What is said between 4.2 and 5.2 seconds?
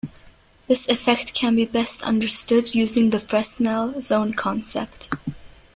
concept.